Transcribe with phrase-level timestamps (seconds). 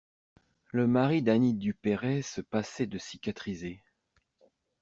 [0.71, 3.83] Le mari d'Anny Duperey se passait de cicatriser.